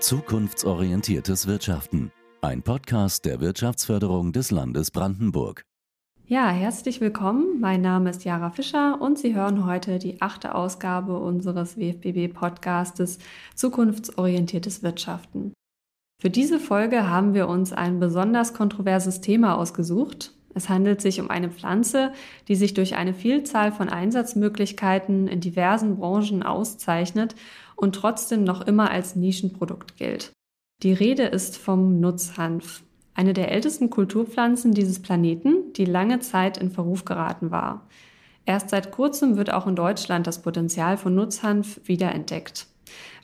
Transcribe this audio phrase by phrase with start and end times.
[0.00, 2.12] Zukunftsorientiertes Wirtschaften.
[2.44, 5.62] Ein Podcast der Wirtschaftsförderung des Landes Brandenburg.
[6.26, 7.60] Ja, herzlich willkommen.
[7.60, 13.20] Mein Name ist Jara Fischer und Sie hören heute die achte Ausgabe unseres WFBB-Podcastes
[13.54, 15.52] Zukunftsorientiertes Wirtschaften.
[16.20, 20.32] Für diese Folge haben wir uns ein besonders kontroverses Thema ausgesucht.
[20.52, 22.12] Es handelt sich um eine Pflanze,
[22.48, 27.36] die sich durch eine Vielzahl von Einsatzmöglichkeiten in diversen Branchen auszeichnet
[27.76, 30.32] und trotzdem noch immer als Nischenprodukt gilt.
[30.82, 32.82] Die Rede ist vom Nutzhanf,
[33.14, 37.86] eine der ältesten Kulturpflanzen dieses Planeten, die lange Zeit in Verruf geraten war.
[38.46, 42.66] Erst seit kurzem wird auch in Deutschland das Potenzial von Nutzhanf wiederentdeckt.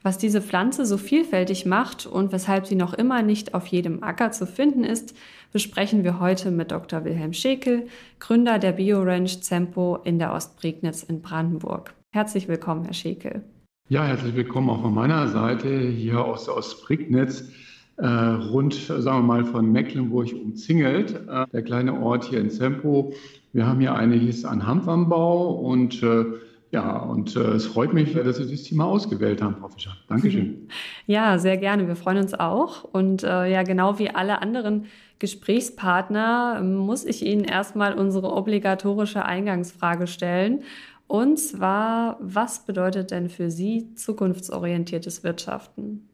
[0.05, 4.30] Was diese Pflanze so vielfältig macht und weshalb sie noch immer nicht auf jedem Acker
[4.30, 5.16] zu finden ist,
[5.50, 7.04] besprechen wir heute mit Dr.
[7.04, 7.88] Wilhelm Schekel,
[8.20, 11.92] Gründer der Bioranch Zempo in der Ostprignitz in Brandenburg.
[12.10, 13.42] Herzlich willkommen, Herr Schekel.
[13.91, 17.50] Ja, herzlich willkommen auch von meiner Seite hier aus der Ostprignitz,
[17.97, 23.14] äh, rund, sagen wir mal, von Mecklenburg umzingelt, äh, der kleine Ort hier in Zempo.
[23.55, 26.27] Wir haben hier einiges an Hanfanbau und äh,
[26.70, 29.97] ja, und äh, es freut mich, dass Sie das Thema ausgewählt haben, Frau Fischer.
[30.06, 30.69] Dankeschön.
[31.06, 31.89] Ja, sehr gerne.
[31.89, 32.84] Wir freuen uns auch.
[32.84, 34.84] Und äh, ja, genau wie alle anderen
[35.19, 40.61] Gesprächspartner muss ich Ihnen erstmal unsere obligatorische Eingangsfrage stellen.
[41.08, 46.10] Und zwar, was bedeutet denn für Sie zukunftsorientiertes Wirtschaften?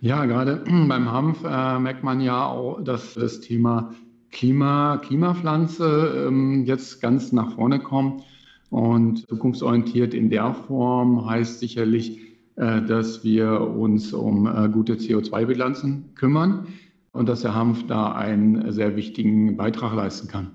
[0.00, 3.94] Ja, gerade beim Hanf äh, merkt man ja auch, dass das Thema
[4.30, 8.22] Klima, Klimapflanze ähm, jetzt ganz nach vorne kommt.
[8.68, 12.20] Und zukunftsorientiert in der Form heißt sicherlich,
[12.56, 16.66] äh, dass wir uns um äh, gute CO2-Bilanzen kümmern
[17.12, 20.50] und dass der Hanf da einen sehr wichtigen Beitrag leisten kann.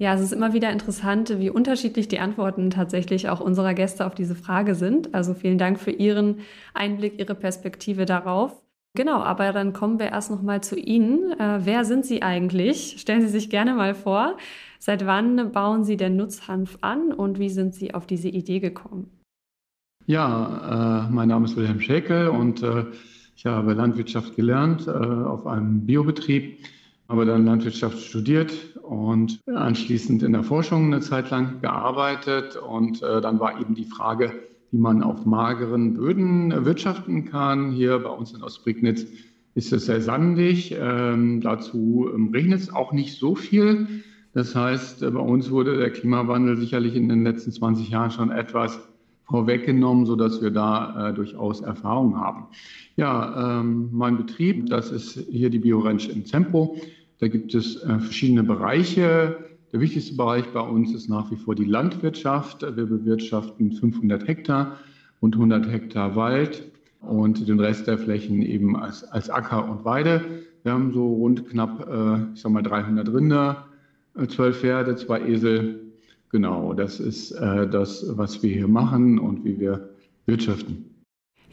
[0.00, 4.14] Ja, es ist immer wieder interessant, wie unterschiedlich die Antworten tatsächlich auch unserer Gäste auf
[4.14, 5.14] diese Frage sind.
[5.14, 6.38] Also vielen Dank für Ihren
[6.72, 8.62] Einblick, Ihre Perspektive darauf.
[8.96, 11.38] Genau, aber dann kommen wir erst noch mal zu Ihnen.
[11.38, 12.96] Äh, wer sind Sie eigentlich?
[12.98, 14.38] Stellen Sie sich gerne mal vor.
[14.78, 19.10] Seit wann bauen Sie den Nutzhanf an und wie sind Sie auf diese Idee gekommen?
[20.06, 22.86] Ja, äh, mein Name ist Wilhelm Schäkel und äh,
[23.36, 26.64] ich habe Landwirtschaft gelernt äh, auf einem Biobetrieb
[27.10, 32.56] habe dann Landwirtschaft studiert und anschließend in der Forschung eine Zeit lang gearbeitet.
[32.56, 34.32] Und äh, dann war eben die Frage,
[34.70, 37.72] wie man auf mageren Böden wirtschaften kann.
[37.72, 39.06] Hier bei uns in Ostprignitz
[39.56, 40.76] ist es sehr sandig.
[40.78, 43.88] Ähm, dazu ähm, regnet es auch nicht so viel.
[44.32, 48.30] Das heißt, äh, bei uns wurde der Klimawandel sicherlich in den letzten 20 Jahren schon
[48.30, 48.78] etwas
[49.24, 52.46] vorweggenommen, sodass wir da äh, durchaus Erfahrung haben.
[52.96, 56.76] Ja, ähm, mein Betrieb, das ist hier die Bioranch in Zempo.
[57.20, 59.36] Da gibt es äh, verschiedene Bereiche.
[59.72, 62.62] Der wichtigste Bereich bei uns ist nach wie vor die Landwirtschaft.
[62.62, 64.78] Wir bewirtschaften 500 Hektar
[65.20, 66.64] und 100 Hektar Wald
[67.00, 70.22] und den Rest der Flächen eben als, als Acker und Weide.
[70.62, 73.66] Wir haben so rund knapp, äh, ich sag mal, 300 Rinder,
[74.16, 75.92] äh, zwölf Pferde, zwei Esel.
[76.30, 79.88] Genau, das ist das, was wir hier machen und wie wir
[80.26, 80.89] wirtschaften.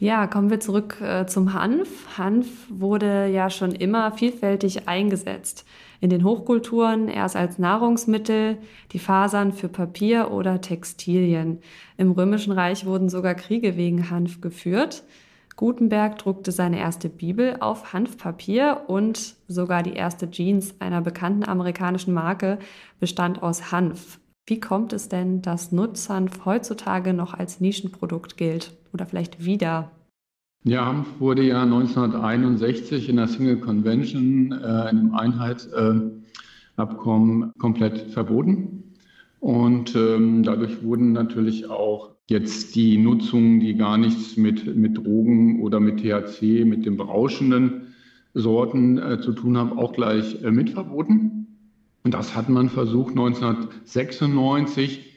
[0.00, 2.16] Ja, kommen wir zurück äh, zum Hanf.
[2.16, 5.66] Hanf wurde ja schon immer vielfältig eingesetzt.
[6.00, 8.58] In den Hochkulturen erst als Nahrungsmittel,
[8.92, 11.58] die Fasern für Papier oder Textilien.
[11.96, 15.02] Im Römischen Reich wurden sogar Kriege wegen Hanf geführt.
[15.56, 22.14] Gutenberg druckte seine erste Bibel auf Hanfpapier und sogar die erste Jeans einer bekannten amerikanischen
[22.14, 22.60] Marke
[23.00, 24.20] bestand aus Hanf.
[24.46, 29.90] Wie kommt es denn, dass Nutzhanf heutzutage noch als Nischenprodukt gilt oder vielleicht wieder?
[30.64, 38.84] Ja, wurde ja 1961 in der Single Convention, äh, einem Einheitsabkommen, äh, komplett verboten.
[39.40, 45.62] Und ähm, dadurch wurden natürlich auch jetzt die Nutzungen, die gar nichts mit, mit Drogen
[45.62, 47.94] oder mit THC, mit den berauschenden
[48.34, 51.46] Sorten äh, zu tun haben, auch gleich äh, mit verboten.
[52.04, 55.07] Und das hat man versucht 1996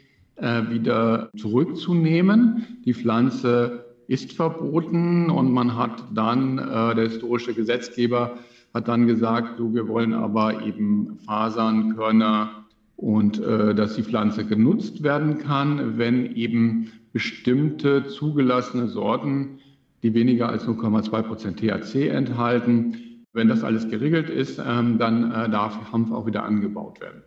[0.41, 2.79] äh, wieder zurückzunehmen.
[2.85, 8.39] Die Pflanze ist verboten und man hat dann, äh, der historische Gesetzgeber
[8.73, 12.65] hat dann gesagt, so, wir wollen aber eben Fasern, Körner
[12.95, 19.59] und äh, dass die Pflanze genutzt werden kann, wenn eben bestimmte zugelassene Sorten,
[20.03, 22.97] die weniger als 0,2 Prozent THC enthalten,
[23.33, 27.23] Wenn das alles geregelt ist, ähm, dann äh, darf Hanf auch wieder angebaut werden.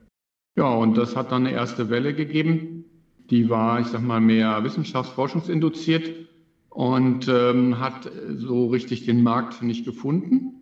[0.56, 2.73] Ja, und das hat dann eine erste Welle gegeben.
[3.30, 6.10] Die war, ich sag mal, mehr wissenschaftsforschungsinduziert
[6.68, 10.54] und ähm, hat so richtig den Markt nicht gefunden.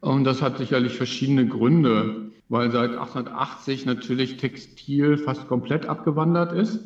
[0.00, 6.84] Und das hat sicherlich verschiedene Gründe, weil seit 1880 natürlich Textil fast komplett abgewandert ist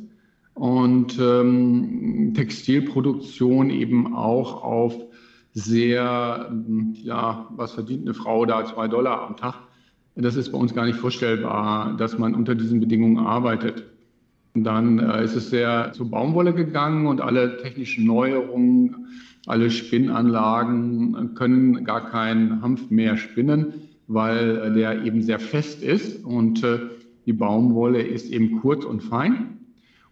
[0.55, 4.95] und ähm, Textilproduktion eben auch auf
[5.55, 6.51] sehr,
[6.95, 9.57] ja, was verdient eine Frau da, zwei Dollar am Tag.
[10.15, 13.92] Das ist bei uns gar nicht vorstellbar, dass man unter diesen Bedingungen arbeitet.
[14.55, 19.07] Dann äh, ist es sehr zur Baumwolle gegangen und alle technischen Neuerungen,
[19.47, 23.75] alle Spinnanlagen können gar keinen Hanf mehr spinnen,
[24.09, 26.81] weil äh, der eben sehr fest ist und äh,
[27.25, 29.59] die Baumwolle ist eben kurz und fein.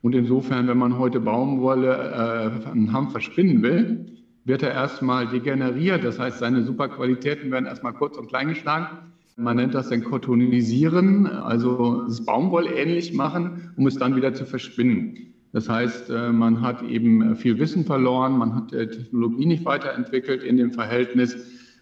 [0.03, 4.07] Und insofern, wenn man heute Baumwolle, äh, einen Hanf verspinnen will,
[4.45, 6.03] wird er erstmal degeneriert.
[6.05, 9.13] Das heißt, seine Superqualitäten werden erstmal kurz und klein geschlagen.
[9.41, 14.45] Man nennt das dann Kotonisieren, also das Baumwolle ähnlich machen, um es dann wieder zu
[14.45, 15.35] verspinnen.
[15.53, 20.43] Das heißt, äh, man hat eben viel Wissen verloren, man hat die Technologie nicht weiterentwickelt
[20.43, 21.37] in dem Verhältnis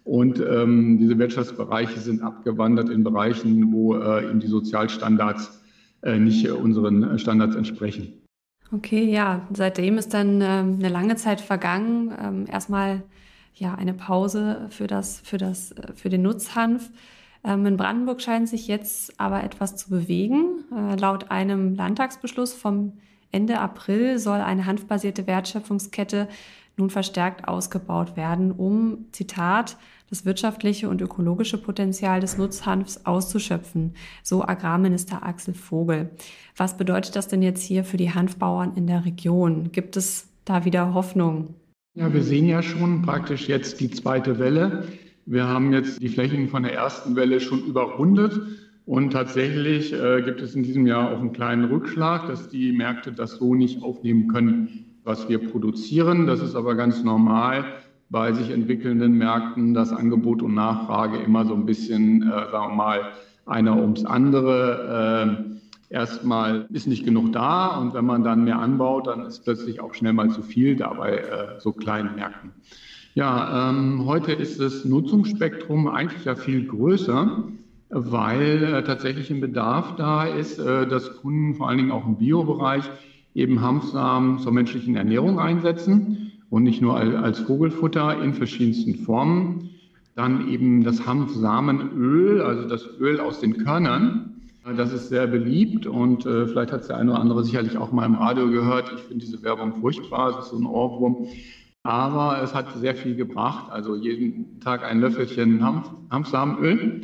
[0.04, 5.62] und ähm, diese Wirtschaftsbereiche sind abgewandert in Bereichen, wo äh, eben die Sozialstandards
[6.02, 8.14] äh, nicht unseren Standards entsprechen.
[8.72, 12.12] Okay, ja, seitdem ist dann ähm, eine lange Zeit vergangen.
[12.22, 13.02] Ähm, erstmal
[13.54, 16.90] ja eine Pause für das, für das, äh, für den Nutzhanf.
[17.44, 20.64] Ähm, in Brandenburg scheint sich jetzt aber etwas zu bewegen.
[20.74, 22.94] Äh, laut einem Landtagsbeschluss vom
[23.30, 26.28] Ende April soll eine hanfbasierte Wertschöpfungskette
[26.78, 29.76] nun verstärkt ausgebaut werden, um, Zitat,
[30.10, 36.10] das wirtschaftliche und ökologische Potenzial des Nutzhanfs auszuschöpfen, so Agrarminister Axel Vogel.
[36.56, 39.70] Was bedeutet das denn jetzt hier für die Hanfbauern in der Region?
[39.72, 41.54] Gibt es da wieder Hoffnung?
[41.94, 44.86] Ja, wir sehen ja schon praktisch jetzt die zweite Welle.
[45.30, 48.40] Wir haben jetzt die Flächen von der ersten Welle schon überrundet.
[48.86, 53.12] Und tatsächlich äh, gibt es in diesem Jahr auch einen kleinen Rückschlag, dass die Märkte
[53.12, 56.26] das so nicht aufnehmen können, was wir produzieren.
[56.26, 57.66] Das ist aber ganz normal
[58.08, 62.74] bei sich entwickelnden Märkten, dass Angebot und Nachfrage immer so ein bisschen, äh, sagen wir
[62.76, 63.12] mal,
[63.44, 65.58] einer ums andere.
[65.90, 69.80] Äh, erstmal ist nicht genug da und wenn man dann mehr anbaut, dann ist plötzlich
[69.80, 72.52] auch schnell mal zu viel da bei äh, so kleinen Märkten.
[73.14, 77.44] Ja, ähm, heute ist das Nutzungsspektrum eigentlich ja viel größer,
[77.88, 82.16] weil äh, tatsächlich ein Bedarf da ist, äh, dass Kunden vor allen Dingen auch im
[82.16, 82.84] Biobereich
[83.34, 89.70] eben Hanfsamen zur menschlichen Ernährung einsetzen und nicht nur als Vogelfutter in verschiedensten Formen.
[90.14, 94.34] Dann eben das Hanfsamenöl, also das Öl aus den Körnern.
[94.76, 97.90] Das ist sehr beliebt und äh, vielleicht hat es der eine oder andere sicherlich auch
[97.90, 98.92] mal im Radio gehört.
[98.94, 101.26] Ich finde diese Werbung furchtbar, es ist so ein Ohrwurm.
[101.88, 107.00] Aber es hat sehr viel gebracht, also jeden Tag ein Löffelchen Hanf, Hanfsamenöl.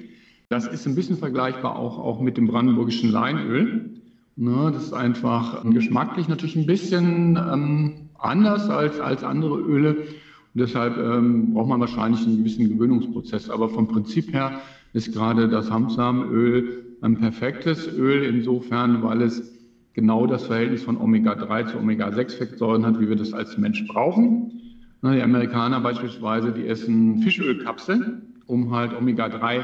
[0.51, 4.03] Das ist ein bisschen vergleichbar auch, auch mit dem brandenburgischen Leinöl.
[4.37, 9.95] Ne, das ist einfach geschmacklich natürlich ein bisschen ähm, anders als, als andere Öle.
[9.95, 10.07] Und
[10.53, 13.49] deshalb ähm, braucht man wahrscheinlich einen gewissen Gewöhnungsprozess.
[13.49, 14.61] Aber vom Prinzip her
[14.93, 19.51] ist gerade das Hanfsamenöl ein perfektes Öl insofern, weil es
[19.95, 24.61] genau das Verhältnis von Omega-3 zu Omega-6-Fettsäuren hat, wie wir das als Mensch brauchen.
[25.05, 29.63] Ne, die Amerikaner beispielsweise, die essen Fischölkapseln, um halt Omega-3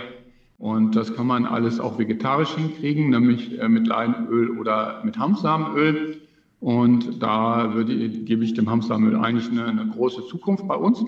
[0.59, 6.21] und das kann man alles auch vegetarisch hinkriegen, nämlich äh, mit Leinöl oder mit Hanfsamenöl.
[6.61, 11.03] Und da würde, gebe ich dem Hanfsamenöl eigentlich eine, eine, große Zukunft bei uns.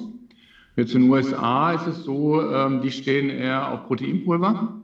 [0.76, 4.80] Jetzt in den USA ist es so, ähm, die stehen eher auf Proteinpulver.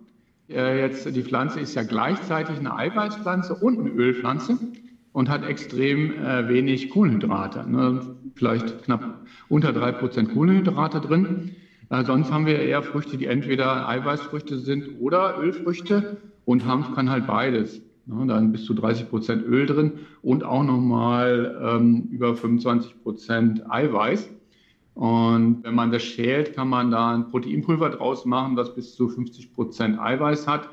[0.51, 4.59] Äh, jetzt die Pflanze ist ja gleichzeitig eine Eiweißpflanze und eine Ölpflanze
[5.19, 7.69] und hat extrem äh, wenig Kohlenhydrate.
[7.69, 8.15] Ne?
[8.37, 11.57] Vielleicht knapp unter drei Prozent Kohlenhydrate drin.
[11.91, 17.11] Äh, sonst haben wir eher Früchte, die entweder Eiweißfrüchte sind oder Ölfrüchte und Hanf kann
[17.11, 17.83] halt beides.
[18.07, 23.69] Ja, dann bis zu 30 Prozent Öl drin und auch nochmal ähm, über 25 Prozent
[23.69, 24.31] Eiweiß.
[24.95, 29.09] Und wenn man das schält, kann man da ein Proteinpulver draus machen, das bis zu
[29.09, 30.69] 50 Prozent Eiweiß hat.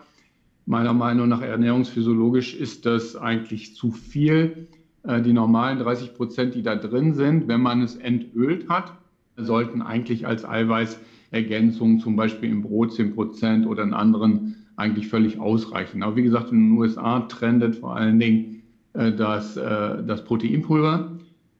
[0.68, 4.68] Meiner Meinung nach ernährungsphysiologisch ist das eigentlich zu viel.
[5.04, 8.94] Äh, die normalen 30 Prozent, die da drin sind, wenn man es entölt hat,
[9.38, 15.40] sollten eigentlich als Eiweißergänzung zum Beispiel im Brot 10 Prozent oder in anderen eigentlich völlig
[15.40, 16.02] ausreichen.
[16.02, 21.12] Aber wie gesagt, in den USA trendet vor allen Dingen äh, das, äh, das Proteinpulver.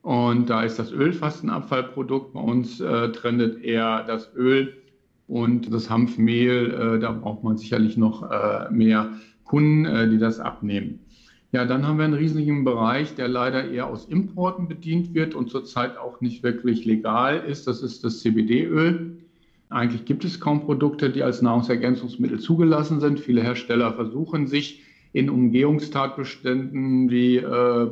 [0.02, 2.34] Und da ist das Öl fast ein Abfallprodukt.
[2.34, 4.72] Bei uns trendet eher das Öl
[5.28, 6.96] und das Hanfmehl.
[6.96, 9.14] Äh, da braucht man sicherlich noch äh, mehr
[9.44, 11.00] Kunden, äh, die das abnehmen.
[11.52, 15.50] Ja, dann haben wir einen riesigen Bereich, der leider eher aus Importen bedient wird und
[15.50, 17.68] zurzeit auch nicht wirklich legal ist.
[17.68, 19.18] Das ist das CBD-Öl.
[19.70, 23.20] Eigentlich gibt es kaum Produkte, die als Nahrungsergänzungsmittel zugelassen sind.
[23.20, 27.42] Viele Hersteller versuchen sich in Umgehungstatbeständen wie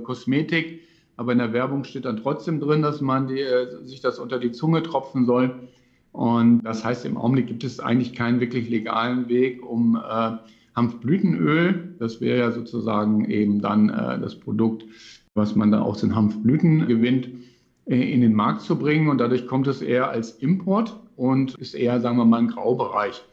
[0.03, 0.81] Kosmetik,
[1.15, 3.43] aber in der Werbung steht dann trotzdem drin, dass man die,
[3.85, 5.55] sich das unter die Zunge tropfen soll.
[6.13, 10.37] Und das heißt, im Augenblick gibt es eigentlich keinen wirklich legalen Weg, um äh,
[10.75, 14.85] Hanfblütenöl, das wäre ja sozusagen eben dann äh, das Produkt,
[15.35, 17.29] was man da aus den Hanfblüten gewinnt,
[17.85, 19.09] äh, in den Markt zu bringen.
[19.09, 23.23] Und dadurch kommt es eher als Import und ist eher, sagen wir mal, ein Graubereich.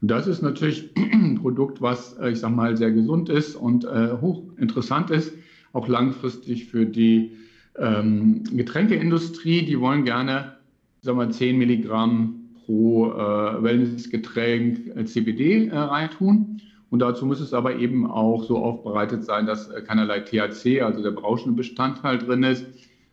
[0.00, 3.84] Und das ist natürlich ein Produkt, was, äh, ich sage mal, sehr gesund ist und
[3.84, 5.32] äh, hochinteressant ist,
[5.72, 7.32] auch langfristig für die
[7.76, 9.64] ähm, Getränkeindustrie.
[9.64, 10.57] Die wollen gerne,
[11.02, 16.60] sagen wir, 10 Milligramm pro äh, Wellnessgetränk äh, CBD äh, reintun.
[16.90, 21.02] Und dazu muss es aber eben auch so aufbereitet sein, dass äh, keinerlei THC, also
[21.02, 22.66] der berauschende Bestandteil drin ist.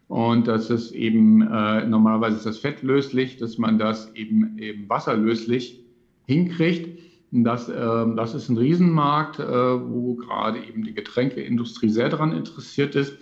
[0.07, 5.83] Und dass es eben, äh, normalerweise ist das fettlöslich, dass man das eben, eben wasserlöslich
[6.27, 6.99] hinkriegt.
[7.31, 13.13] Das, äh, das ist ein Riesenmarkt, wo gerade eben die Getränkeindustrie sehr daran interessiert ist.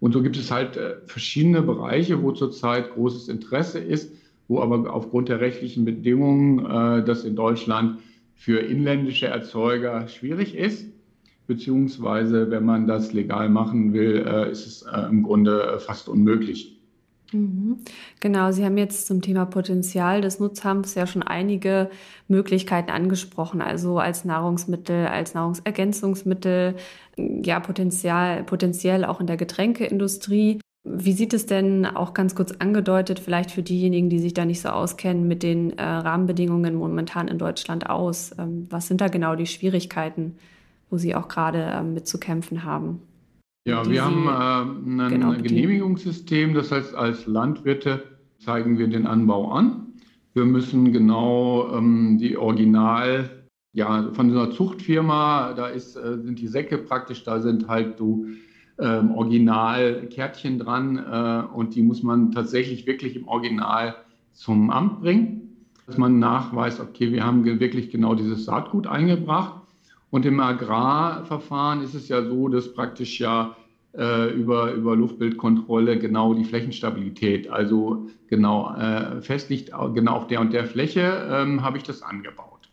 [0.00, 4.12] Und so gibt es halt äh, verschiedene Bereiche, wo zurzeit großes Interesse ist,
[4.46, 8.00] wo aber aufgrund der rechtlichen Bedingungen äh, das in Deutschland
[8.34, 10.86] für inländische Erzeuger schwierig ist.
[11.48, 16.77] Beziehungsweise, wenn man das legal machen will, äh, ist es äh, im Grunde fast unmöglich.
[17.32, 17.80] Mhm.
[18.20, 21.90] Genau, Sie haben jetzt zum Thema Potenzial des Nutzhanfs ja schon einige
[22.26, 26.76] Möglichkeiten angesprochen, also als Nahrungsmittel, als Nahrungsergänzungsmittel,
[27.16, 30.60] ja, Potenzial, potenziell auch in der Getränkeindustrie.
[30.84, 34.62] Wie sieht es denn auch ganz kurz angedeutet, vielleicht für diejenigen, die sich da nicht
[34.62, 38.34] so auskennen, mit den äh, Rahmenbedingungen momentan in Deutschland aus?
[38.38, 40.36] Ähm, was sind da genau die Schwierigkeiten,
[40.88, 43.02] wo Sie auch gerade ähm, mit zu kämpfen haben?
[43.68, 46.54] Ja, wir haben äh, ein genau, Genehmigungssystem.
[46.54, 48.02] Das heißt, als Landwirte
[48.38, 49.92] zeigen wir den Anbau an.
[50.32, 53.28] Wir müssen genau ähm, die Original,
[53.74, 57.98] ja, von so einer Zuchtfirma, da ist, äh, sind die Säcke praktisch, da sind halt
[57.98, 58.24] so
[58.78, 63.96] ähm, Originalkärtchen dran äh, und die muss man tatsächlich wirklich im Original
[64.32, 69.60] zum Amt bringen, dass man nachweist, okay, wir haben wirklich genau dieses Saatgut eingebracht.
[70.10, 73.56] Und im Agrarverfahren ist es ja so, dass praktisch ja
[73.96, 80.52] äh, über, über Luftbildkontrolle genau die Flächenstabilität, also genau äh, festliegt, genau auf der und
[80.52, 82.70] der Fläche ähm, habe ich das angebaut.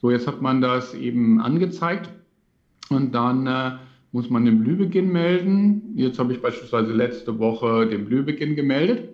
[0.00, 2.08] So, jetzt hat man das eben angezeigt
[2.88, 3.72] und dann äh,
[4.12, 5.92] muss man den Blühbeginn melden.
[5.96, 9.10] Jetzt habe ich beispielsweise letzte Woche den Blühbeginn gemeldet.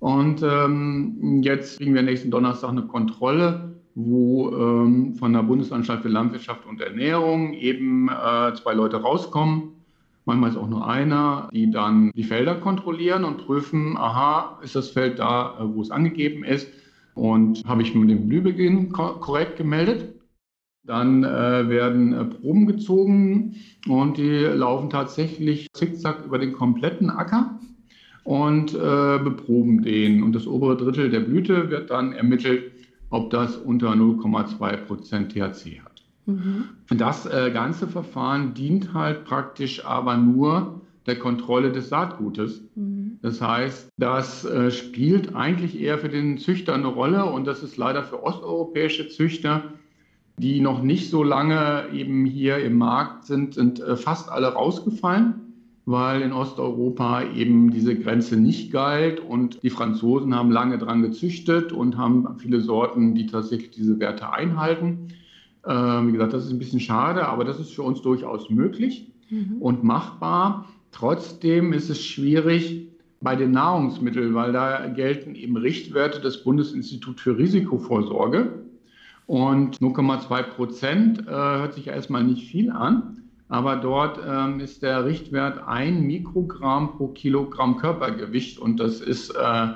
[0.00, 6.08] Und ähm, jetzt kriegen wir nächsten Donnerstag eine Kontrolle wo ähm, von der Bundesanstalt für
[6.08, 9.70] Landwirtschaft und Ernährung eben äh, zwei Leute rauskommen.
[10.24, 14.90] Manchmal ist auch nur einer, die dann die Felder kontrollieren und prüfen, aha, ist das
[14.90, 16.68] Feld da, äh, wo es angegeben ist
[17.14, 20.14] und habe ich mit dem Blühbeginn korrekt gemeldet.
[20.86, 23.56] Dann äh, werden äh, Proben gezogen
[23.88, 27.58] und die laufen tatsächlich zickzack über den kompletten Acker
[28.24, 30.22] und äh, beproben den.
[30.22, 32.73] Und das obere Drittel der Blüte wird dann ermittelt
[33.14, 36.02] ob das unter 0,2 Prozent THC hat.
[36.26, 36.64] Mhm.
[36.88, 42.62] Das äh, ganze Verfahren dient halt praktisch aber nur der Kontrolle des Saatgutes.
[42.74, 43.18] Mhm.
[43.22, 47.76] Das heißt, das äh, spielt eigentlich eher für den Züchter eine Rolle und das ist
[47.76, 49.62] leider für osteuropäische Züchter,
[50.38, 55.43] die noch nicht so lange eben hier im Markt sind, sind äh, fast alle rausgefallen
[55.86, 61.72] weil in Osteuropa eben diese Grenze nicht galt und die Franzosen haben lange dran gezüchtet
[61.72, 65.08] und haben viele Sorten, die tatsächlich diese Werte einhalten.
[65.66, 69.12] Ähm, wie gesagt, das ist ein bisschen schade, aber das ist für uns durchaus möglich
[69.30, 69.56] mhm.
[69.60, 70.68] und machbar.
[70.90, 72.88] Trotzdem ist es schwierig
[73.20, 78.64] bei den Nahrungsmitteln, weil da gelten eben Richtwerte des Bundesinstituts für Risikovorsorge.
[79.26, 83.23] Und 0,2 Prozent äh, hört sich erstmal nicht viel an.
[83.54, 89.68] Aber dort ähm, ist der Richtwert ein Mikrogramm pro Kilogramm Körpergewicht und das ist äh,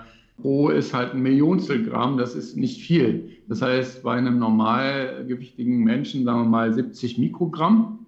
[0.43, 3.31] pro ist halt ein Millionstel Gramm, das ist nicht viel.
[3.47, 8.01] Das heißt, bei einem normalgewichtigen Menschen sagen wir mal 70 Mikrogramm.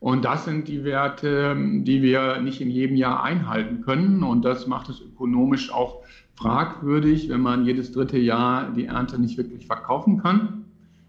[0.00, 4.24] Und das sind die Werte, die wir nicht in jedem Jahr einhalten können.
[4.24, 6.02] Und das macht es ökonomisch auch
[6.34, 10.61] fragwürdig, wenn man jedes dritte Jahr die Ernte nicht wirklich verkaufen kann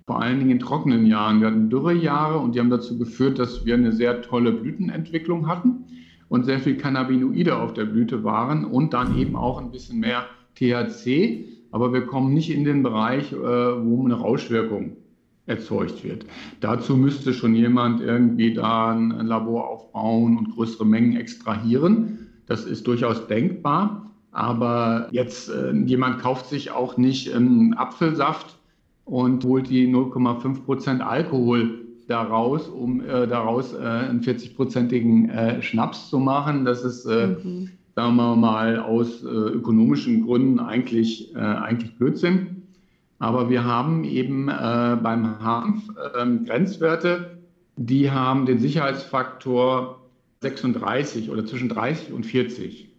[0.05, 1.39] vor allen Dingen in trockenen Jahren.
[1.39, 5.85] Wir hatten Dürrejahre und die haben dazu geführt, dass wir eine sehr tolle Blütenentwicklung hatten
[6.27, 10.25] und sehr viel Cannabinoide auf der Blüte waren und dann eben auch ein bisschen mehr
[10.55, 11.45] THC.
[11.71, 14.97] Aber wir kommen nicht in den Bereich, äh, wo eine Rauschwirkung
[15.45, 16.25] erzeugt wird.
[16.59, 22.29] Dazu müsste schon jemand irgendwie da ein Labor aufbauen und größere Mengen extrahieren.
[22.45, 24.11] Das ist durchaus denkbar.
[24.31, 28.57] Aber jetzt, äh, jemand kauft sich auch nicht einen Apfelsaft
[29.05, 36.09] und holt die 0,5 Prozent Alkohol daraus, um äh, daraus äh, einen 40-prozentigen äh, Schnaps
[36.09, 36.65] zu machen.
[36.65, 37.69] Das ist, äh, mhm.
[37.95, 42.63] sagen wir mal, aus äh, ökonomischen Gründen eigentlich, äh, eigentlich Blödsinn.
[43.19, 45.83] Aber wir haben eben beim Hanf
[46.19, 47.37] ähm, Grenzwerte,
[47.77, 50.01] die haben den Sicherheitsfaktor
[50.41, 52.89] 36 oder zwischen 30 und 40.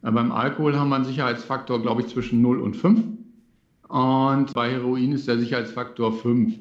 [0.00, 3.17] beim Alkohol haben wir einen Sicherheitsfaktor, glaube ich, zwischen 0 und 5.
[3.88, 6.54] Und bei Heroin ist der Sicherheitsfaktor 5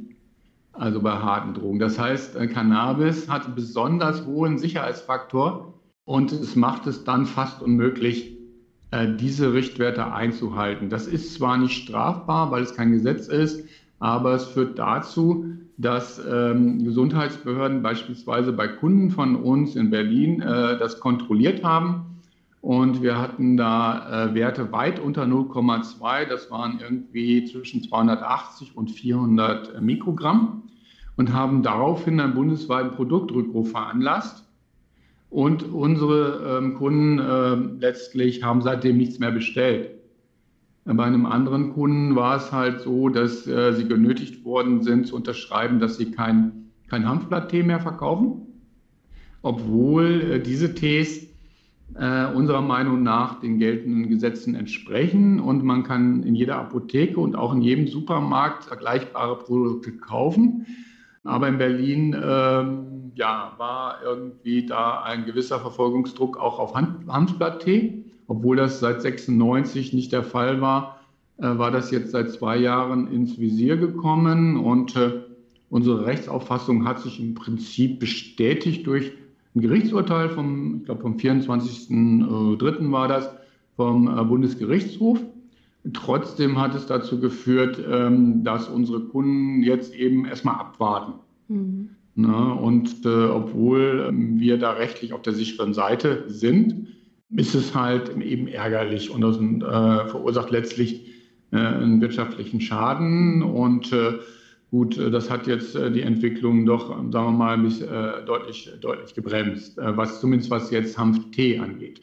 [0.77, 1.79] also bei harten Drogen.
[1.79, 5.73] Das heißt, äh, Cannabis hat einen besonders hohen Sicherheitsfaktor
[6.05, 8.37] und es macht es dann fast unmöglich,
[8.91, 10.89] äh, diese Richtwerte einzuhalten.
[10.89, 13.67] Das ist zwar nicht strafbar, weil es kein Gesetz ist,
[13.99, 15.45] aber es führt dazu,
[15.77, 22.16] dass ähm, Gesundheitsbehörden beispielsweise bei Kunden von uns in Berlin äh, das kontrolliert haben.
[22.67, 26.25] Und wir hatten da äh, Werte weit unter 0,2.
[26.25, 30.63] Das waren irgendwie zwischen 280 und 400 Mikrogramm
[31.15, 34.43] und haben daraufhin einen bundesweiten Produktrückruf veranlasst.
[35.29, 39.91] Und unsere ähm, Kunden äh, letztlich haben seitdem nichts mehr bestellt.
[40.83, 45.15] Bei einem anderen Kunden war es halt so, dass äh, sie genötigt worden sind zu
[45.15, 48.41] unterschreiben, dass sie kein, kein Hanfblatttee mehr verkaufen,
[49.41, 51.26] obwohl äh, diese Tees
[51.95, 57.35] äh, unserer Meinung nach den geltenden Gesetzen entsprechen und man kann in jeder Apotheke und
[57.35, 60.65] auch in jedem Supermarkt vergleichbare Produkte kaufen.
[61.23, 68.05] Aber in Berlin ähm, ja, war irgendwie da ein gewisser Verfolgungsdruck auch auf Hanfblatttee.
[68.27, 70.99] Obwohl das seit 96 nicht der Fall war,
[71.37, 74.57] äh, war das jetzt seit zwei Jahren ins Visier gekommen.
[74.57, 75.21] Und äh,
[75.69, 79.13] unsere Rechtsauffassung hat sich im Prinzip bestätigt durch
[79.57, 82.87] ein Gerichtsurteil vom, ich glaube, vom 24.03.
[82.87, 83.29] Äh, war das,
[83.75, 85.19] vom äh, Bundesgerichtshof.
[85.93, 91.13] Trotzdem hat es dazu geführt, ähm, dass unsere Kunden jetzt eben erstmal abwarten.
[91.47, 91.89] Mhm.
[92.15, 96.87] Na, und äh, obwohl ähm, wir da rechtlich auf der sicheren Seite sind,
[97.29, 101.11] ist es halt eben ärgerlich und das äh, verursacht letztlich
[101.51, 103.43] äh, einen wirtschaftlichen Schaden.
[103.43, 104.13] Und äh,
[104.71, 107.87] gut, äh, das hat jetzt äh, die Entwicklung doch, sagen wir mal, ein bisschen,
[108.25, 112.01] deutlich, deutlich gebremst, was zumindest was jetzt Hanftee angeht.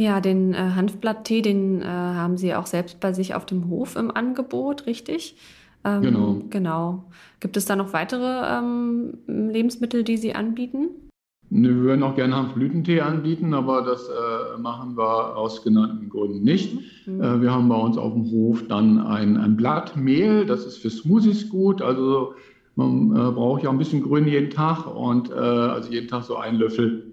[0.00, 3.96] Ja, den äh, Hanfblatttee, den äh, haben Sie auch selbst bei sich auf dem Hof
[3.96, 5.36] im Angebot, richtig?
[5.84, 6.42] Ähm, genau.
[6.48, 7.04] Genau.
[7.38, 11.09] Gibt es da noch weitere ähm, Lebensmittel, die Sie anbieten?
[11.52, 16.76] Wir würden auch gerne Hanfblütentee anbieten, aber das äh, machen wir aus genannten Gründen nicht.
[17.06, 17.20] Mhm.
[17.20, 20.90] Äh, wir haben bei uns auf dem Hof dann ein, ein Blattmehl, das ist für
[20.90, 21.82] Smoothies gut.
[21.82, 22.34] Also
[22.76, 26.36] man äh, braucht ja ein bisschen Grün jeden Tag und äh, also jeden Tag so
[26.36, 27.12] einen Löffel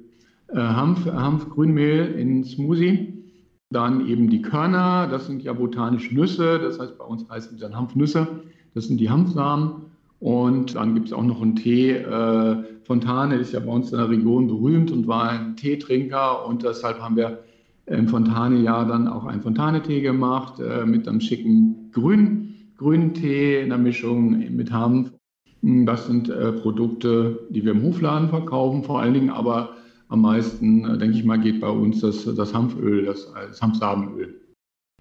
[0.50, 3.13] äh, Hanf, Hanfgrünmehl in Smoothie.
[3.71, 7.62] Dann eben die Körner, das sind ja botanische Nüsse, das heißt bei uns heißen sie
[7.62, 8.28] dann Hanfnüsse,
[8.76, 9.88] das sind die Hanfsamen.
[10.19, 11.93] Und dann gibt es auch noch einen Tee.
[12.88, 16.63] Äh, Fontane ist ja bei uns in der Region berühmt und war ein Teetrinker und
[16.63, 17.43] deshalb haben wir
[17.86, 23.69] im Fontane-Jahr dann auch einen Fontane-Tee gemacht äh, mit einem schicken Grün, grünen Tee in
[23.69, 25.12] der Mischung mit Hanf.
[25.62, 29.76] Das sind äh, Produkte, die wir im Hofladen verkaufen, vor allen Dingen aber
[30.10, 34.36] am meisten, äh, denke ich mal, geht bei uns das, das Hanföl, das, das Hanfsamenöl.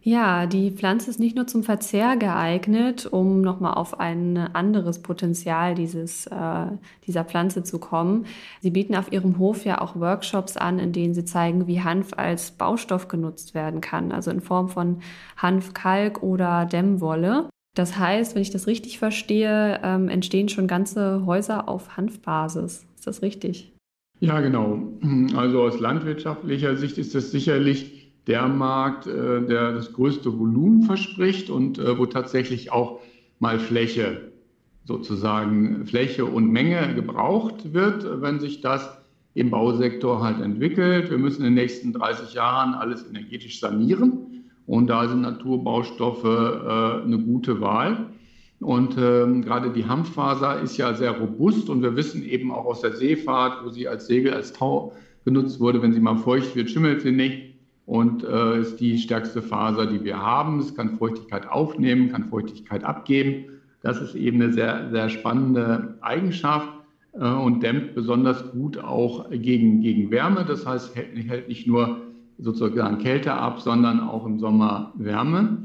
[0.07, 5.75] Ja, die Pflanze ist nicht nur zum Verzehr geeignet, um nochmal auf ein anderes Potenzial
[5.75, 6.66] dieses, äh,
[7.09, 8.25] dieser Pflanze zu kommen.
[8.61, 12.12] Sie bieten auf Ihrem Hof ja auch Workshops an, in denen Sie zeigen, wie Hanf
[12.16, 15.01] als Baustoff genutzt werden kann, also in Form von
[15.38, 17.51] Hanfkalk oder Dämmwolle.
[17.75, 22.87] Das heißt, wenn ich das richtig verstehe, ähm, entstehen schon ganze Häuser auf Hanfbasis.
[22.95, 23.73] Ist das richtig?
[24.21, 24.79] Ja, genau.
[25.35, 31.51] Also aus landwirtschaftlicher Sicht ist das sicherlich der Markt, äh, der das größte Volumen verspricht
[31.51, 33.01] und äh, wo tatsächlich auch
[33.39, 34.33] mal Fläche,
[34.85, 38.99] sozusagen Fläche und Menge gebraucht wird, wenn sich das
[39.35, 41.11] im Bausektor halt entwickelt.
[41.11, 47.05] Wir müssen in den nächsten 30 Jahren alles energetisch sanieren und da sind Naturbaustoffe äh,
[47.05, 48.07] eine gute Wahl.
[48.59, 52.81] Und ähm, gerade die Hanffaser ist ja sehr robust und wir wissen eben auch aus
[52.81, 54.95] der Seefahrt, wo sie als Segel, als Tau
[55.27, 57.56] genutzt wurde, wenn sie mal feucht wird, schimmelt sie nicht
[57.87, 60.59] und äh, ist die stärkste Faser, die wir haben.
[60.59, 63.44] Es kann Feuchtigkeit aufnehmen, kann Feuchtigkeit abgeben.
[63.83, 66.68] Das ist eben eine sehr, sehr spannende Eigenschaft
[67.12, 70.44] äh, und dämmt besonders gut auch gegen, gegen Wärme.
[70.44, 71.99] Das heißt, hält, hält nicht nur
[72.38, 75.59] sozusagen Kälte ab, sondern auch im Sommer Wärme.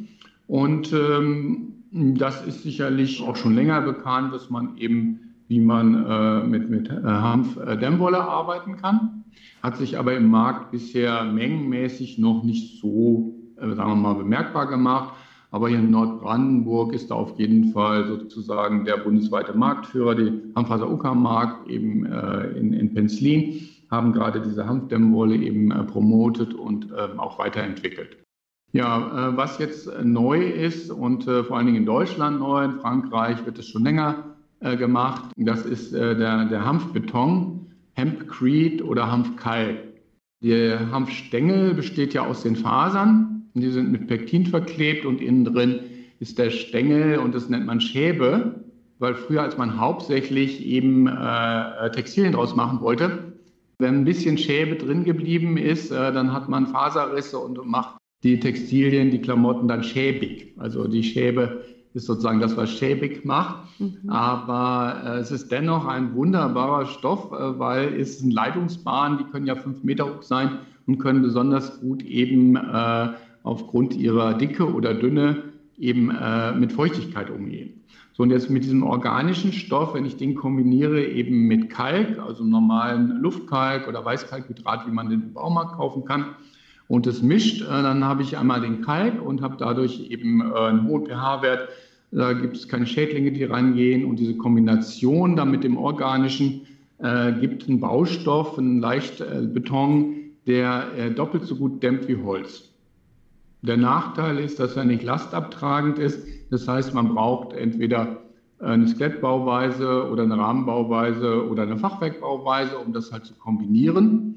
[0.47, 6.43] Und ähm, das ist sicherlich auch schon länger bekannt, dass man eben, wie man äh,
[6.47, 9.20] mit, mit äh, Hanf-Dämmwolle äh, arbeiten kann.
[9.61, 14.67] Hat sich aber im Markt bisher mengenmäßig noch nicht so, äh, sagen wir mal, bemerkbar
[14.67, 15.13] gemacht.
[15.51, 20.89] Aber hier in Nordbrandenburg ist da auf jeden Fall sozusagen der bundesweite Marktführer, die Hanffaser
[20.89, 27.17] Uckermark eben äh, in, in Penzlin, haben gerade diese Hanfdämmwolle eben äh, promotet und äh,
[27.17, 28.17] auch weiterentwickelt.
[28.73, 33.59] Ja, was jetzt neu ist und vor allen Dingen in Deutschland neu, in Frankreich wird
[33.59, 34.23] es schon länger
[34.61, 37.60] gemacht, das ist der, der Hanfbeton,
[38.01, 39.77] Hempcrete oder Hanfkalk.
[40.43, 43.43] Der Hanfstängel besteht ja aus den Fasern.
[43.53, 45.79] Die sind mit Pektin verklebt und innen drin
[46.19, 48.63] ist der Stängel und das nennt man Schäbe,
[48.99, 53.33] weil früher, als man hauptsächlich eben äh, Textilien draus machen wollte,
[53.79, 58.39] wenn ein bisschen Schäbe drin geblieben ist, äh, dann hat man Faserrisse und macht die
[58.39, 60.53] Textilien, die Klamotten dann schäbig.
[60.57, 63.79] Also die Schäbe ist sozusagen das, was schäbig macht.
[63.79, 64.09] Mhm.
[64.09, 69.47] Aber äh, es ist dennoch ein wunderbarer Stoff, äh, weil es sind Leitungsbahnen, die können
[69.47, 73.09] ja fünf Meter hoch sein und können besonders gut eben äh,
[73.43, 75.43] aufgrund ihrer Dicke oder Dünne
[75.77, 77.81] eben äh, mit Feuchtigkeit umgehen.
[78.13, 82.43] So, und jetzt mit diesem organischen Stoff, wenn ich den kombiniere eben mit Kalk, also
[82.43, 86.35] normalen Luftkalk oder Weißkalkhydrat, wie man den im Baumarkt kaufen kann,
[86.91, 90.53] und das mischt, äh, dann habe ich einmal den Kalk und habe dadurch eben äh,
[90.53, 91.69] einen hohen pH-Wert.
[92.11, 94.03] Da gibt es keine Schädlinge, die reingehen.
[94.03, 101.11] Und diese Kombination dann mit dem Organischen äh, gibt einen Baustoff, einen Leichtbeton, der äh,
[101.11, 102.73] doppelt so gut dämmt wie Holz.
[103.61, 106.27] Der Nachteil ist, dass er nicht lastabtragend ist.
[106.49, 108.17] Das heißt, man braucht entweder
[108.59, 114.30] eine Skelettbauweise oder eine Rahmenbauweise oder eine Fachwerkbauweise, um das halt zu kombinieren.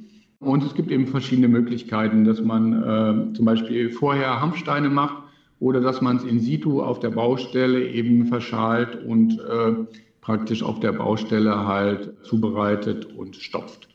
[0.44, 5.22] Und es gibt eben verschiedene Möglichkeiten, dass man äh, zum Beispiel vorher Hanfsteine macht
[5.60, 9.72] oder dass man es in situ auf der Baustelle eben verschalt und äh,
[10.20, 13.88] praktisch auf der Baustelle halt zubereitet und stopft.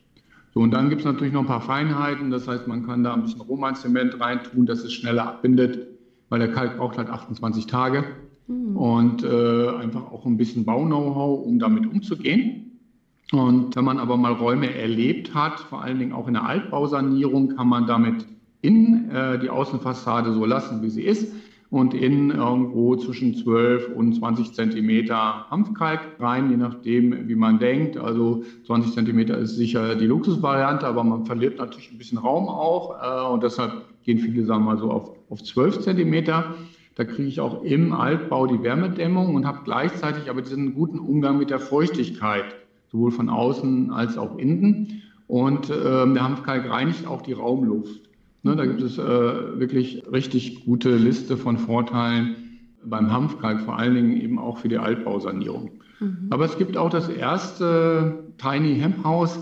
[0.54, 2.32] So, und dann gibt es natürlich noch ein paar Feinheiten.
[2.32, 5.88] Das heißt, man kann da ein bisschen Romanzement reintun, dass es schneller abbindet,
[6.30, 8.04] weil der Kalk braucht halt 28 Tage.
[8.48, 8.76] Mhm.
[8.76, 12.69] Und äh, einfach auch ein bisschen Bau-Know-how, um damit umzugehen.
[13.32, 17.56] Und wenn man aber mal Räume erlebt hat, vor allen Dingen auch in der Altbausanierung,
[17.56, 18.26] kann man damit
[18.62, 21.32] innen äh, die Außenfassade so lassen, wie sie ist
[21.70, 27.98] und innen irgendwo zwischen 12 und 20 Zentimeter Hanfkalk rein, je nachdem, wie man denkt.
[27.98, 32.96] Also 20 Zentimeter ist sicher die Luxusvariante, aber man verliert natürlich ein bisschen Raum auch
[33.02, 36.56] äh, und deshalb gehen viele, sagen wir mal so, auf, auf 12 Zentimeter.
[36.96, 41.38] Da kriege ich auch im Altbau die Wärmedämmung und habe gleichzeitig aber diesen guten Umgang
[41.38, 42.56] mit der Feuchtigkeit
[42.92, 45.02] sowohl von außen als auch innen.
[45.28, 48.02] Und ähm, der Hanfkalk reinigt auch die Raumluft.
[48.42, 52.36] Ne, da gibt es äh, wirklich richtig gute Liste von Vorteilen
[52.84, 55.72] beim Hanfkalk, vor allen Dingen eben auch für die Altbausanierung.
[56.00, 56.28] Mhm.
[56.30, 59.38] Aber es gibt auch das erste Tiny Hemp House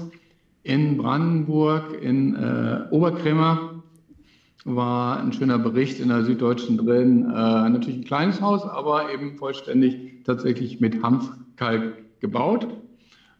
[0.63, 3.83] in Brandenburg, in äh, Oberkrämer.
[4.65, 7.23] War ein schöner Bericht in der Süddeutschen drin.
[7.23, 12.67] Äh, natürlich ein kleines Haus, aber eben vollständig tatsächlich mit Hanfkalk gebaut.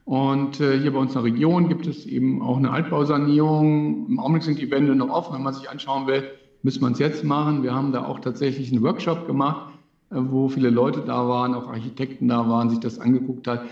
[0.08, 4.08] Und äh, hier bei uns in der Region gibt es eben auch eine Altbausanierung.
[4.08, 5.36] Im Augenblick sind die Wände noch offen.
[5.36, 6.24] Wenn man sich anschauen will,
[6.64, 7.62] müssen wir es jetzt machen.
[7.62, 9.74] Wir haben da auch tatsächlich einen Workshop gemacht,
[10.10, 13.64] äh, wo viele Leute da waren, auch Architekten da waren, sich das angeguckt hat,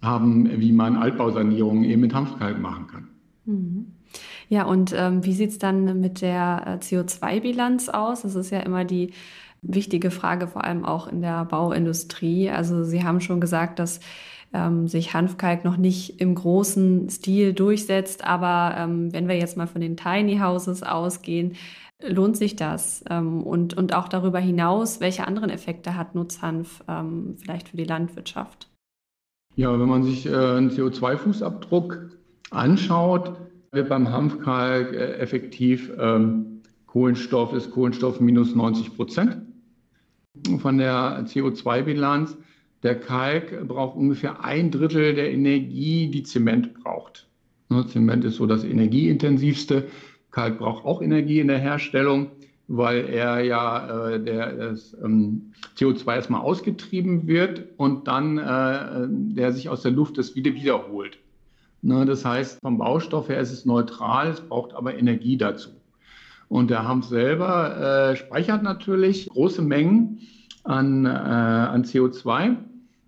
[0.00, 3.08] haben, wie man Altbausanierungen eben mit Hanfkalk machen kann.
[3.44, 3.81] Mhm.
[4.52, 8.20] Ja, und ähm, wie sieht es dann mit der äh, CO2-Bilanz aus?
[8.20, 9.14] Das ist ja immer die
[9.62, 12.50] wichtige Frage, vor allem auch in der Bauindustrie.
[12.50, 14.00] Also Sie haben schon gesagt, dass
[14.52, 18.26] ähm, sich Hanfkalk noch nicht im großen Stil durchsetzt.
[18.26, 21.54] Aber ähm, wenn wir jetzt mal von den Tiny Houses ausgehen,
[22.06, 23.02] lohnt sich das?
[23.08, 27.84] Ähm, und, und auch darüber hinaus, welche anderen Effekte hat Nutzhanf ähm, vielleicht für die
[27.84, 28.68] Landwirtschaft?
[29.56, 32.10] Ja, wenn man sich äh, einen CO2-Fußabdruck
[32.50, 33.34] anschaut,
[33.72, 39.38] wird beim Hanfkalk äh, effektiv ähm, Kohlenstoff ist Kohlenstoff minus 90 Prozent
[40.58, 42.36] von der CO2-Bilanz.
[42.82, 47.28] Der Kalk braucht ungefähr ein Drittel der Energie, die Zement braucht.
[47.70, 49.84] Ne, Zement ist so das energieintensivste.
[50.30, 52.30] Kalk braucht auch Energie in der Herstellung,
[52.68, 59.52] weil er ja äh, der, das ähm, CO2 erstmal ausgetrieben wird und dann äh, der
[59.52, 61.21] sich aus der Luft das wieder wiederholt.
[61.84, 65.70] Ne, das heißt, vom Baustoff her ist es neutral, es braucht aber Energie dazu.
[66.48, 70.20] Und der Hanf selber äh, speichert natürlich große Mengen
[70.62, 72.56] an, äh, an CO2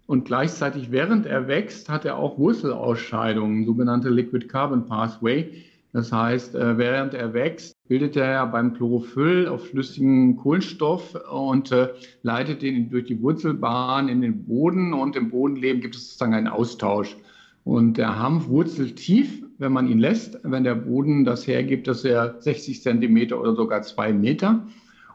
[0.07, 5.65] und gleichzeitig, während er wächst, hat er auch Wurzelausscheidungen, sogenannte Liquid Carbon Pathway.
[5.93, 11.71] Das heißt, äh, während er wächst, bildet er ja beim Chlorophyll auf flüssigen Kohlenstoff und
[11.71, 11.91] äh,
[12.23, 16.49] leitet den durch die Wurzelbahn in den Boden und im Bodenleben gibt es sozusagen einen
[16.49, 17.17] Austausch.
[17.65, 22.05] Und der Hanf wurzelt tief, wenn man ihn lässt, wenn der Boden das hergibt, dass
[22.05, 24.67] er 60 Zentimeter oder sogar zwei Meter.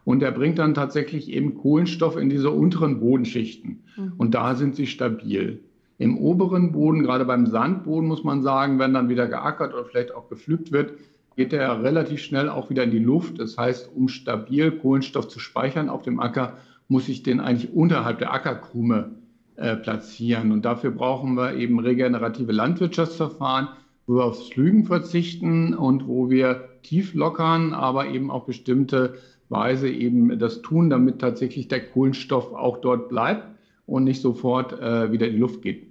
[0.04, 3.84] Und er bringt dann tatsächlich eben Kohlenstoff in diese unteren Bodenschichten.
[3.96, 4.14] Mhm.
[4.18, 5.62] Und da sind sie stabil.
[6.00, 10.16] Im oberen Boden, gerade beim Sandboden, muss man sagen, wenn dann wieder geackert oder vielleicht
[10.16, 10.94] auch gepflügt wird,
[11.36, 13.40] geht er relativ schnell auch wieder in die Luft.
[13.40, 16.58] Das heißt, um stabil Kohlenstoff zu speichern auf dem Acker,
[16.88, 19.12] muss ich den eigentlich unterhalb der Ackerkrume
[19.60, 20.52] äh, platzieren.
[20.52, 23.68] Und dafür brauchen wir eben regenerative Landwirtschaftsverfahren,
[24.08, 29.16] wo wir aufs Flügen verzichten und wo wir tief lockern, aber eben auf bestimmte
[29.50, 33.48] Weise eben das tun, damit tatsächlich der Kohlenstoff auch dort bleibt
[33.86, 35.88] und nicht sofort äh, wieder in die Luft geht.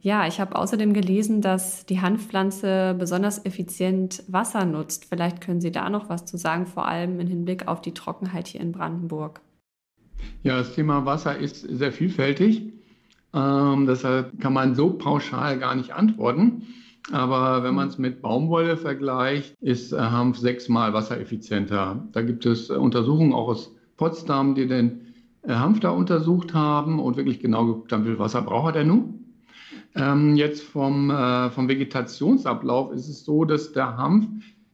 [0.00, 5.06] Ja, ich habe außerdem gelesen, dass die Hanfpflanze besonders effizient Wasser nutzt.
[5.06, 8.48] Vielleicht können Sie da noch was zu sagen, vor allem im Hinblick auf die Trockenheit
[8.48, 9.40] hier in Brandenburg.
[10.42, 12.73] Ja, das Thema Wasser ist sehr vielfältig.
[13.34, 16.62] Ähm, deshalb kann man so pauschal gar nicht antworten.
[17.12, 22.06] Aber wenn man es mit Baumwolle vergleicht, ist äh, Hanf sechsmal wassereffizienter.
[22.12, 27.00] Da gibt es äh, Untersuchungen auch aus Potsdam, die den äh, Hanf da untersucht haben
[27.00, 29.24] und wirklich genau geguckt haben, wie viel Wasser braucht er nun.
[29.94, 34.26] Ähm, jetzt vom, äh, vom Vegetationsablauf ist es so, dass der Hanf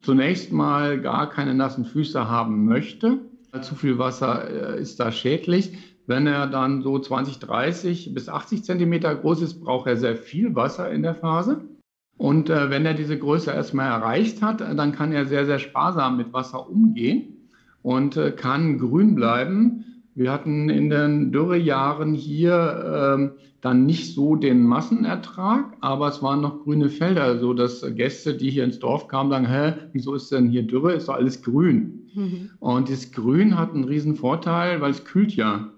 [0.02, 3.18] zunächst mal gar keine nassen Füße haben möchte.
[3.62, 5.76] Zu viel Wasser äh, ist da schädlich.
[6.10, 10.56] Wenn er dann so 20, 30 bis 80 Zentimeter groß ist, braucht er sehr viel
[10.56, 11.60] Wasser in der Phase.
[12.16, 15.60] Und äh, wenn er diese Größe erstmal erreicht hat, äh, dann kann er sehr, sehr
[15.60, 17.48] sparsam mit Wasser umgehen
[17.82, 20.02] und äh, kann grün bleiben.
[20.16, 26.40] Wir hatten in den Dürrejahren hier ähm, dann nicht so den Massenertrag, aber es waren
[26.40, 30.32] noch grüne Felder, so dass Gäste, die hier ins Dorf kamen, sagen, hä, wieso ist
[30.32, 30.94] denn hier Dürre?
[30.94, 32.10] Ist doch alles grün.
[32.16, 32.50] Mhm.
[32.58, 35.70] Und das Grün hat einen riesen Vorteil, weil es kühlt ja.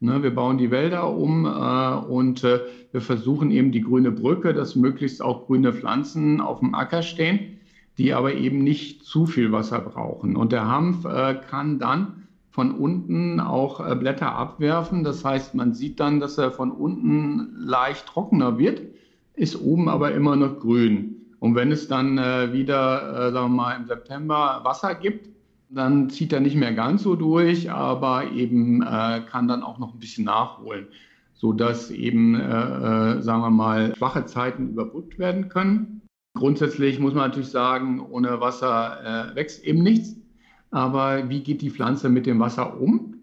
[0.00, 2.60] Ne, wir bauen die Wälder um äh, und äh,
[2.92, 7.58] wir versuchen eben die grüne Brücke, dass möglichst auch grüne Pflanzen auf dem Acker stehen,
[7.98, 10.36] die aber eben nicht zu viel Wasser brauchen.
[10.36, 15.02] Und der Hanf äh, kann dann von unten auch äh, Blätter abwerfen.
[15.02, 18.82] Das heißt, man sieht dann, dass er von unten leicht trockener wird,
[19.34, 21.16] ist oben aber immer noch grün.
[21.40, 25.28] Und wenn es dann äh, wieder, äh, sagen wir mal, im September Wasser gibt,
[25.70, 29.94] dann zieht er nicht mehr ganz so durch, aber eben äh, kann dann auch noch
[29.94, 30.86] ein bisschen nachholen,
[31.34, 36.02] sodass eben, äh, äh, sagen wir mal, schwache Zeiten überbrückt werden können.
[36.34, 40.16] Grundsätzlich muss man natürlich sagen, ohne Wasser äh, wächst eben nichts.
[40.70, 43.16] Aber wie geht die Pflanze mit dem Wasser um?